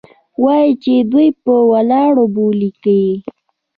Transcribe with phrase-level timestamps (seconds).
[0.43, 3.13] وايي چې دوى په ولاړو بولې کيې.